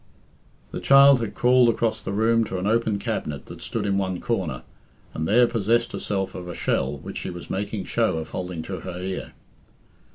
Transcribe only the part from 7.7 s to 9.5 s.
show of holding to her ear.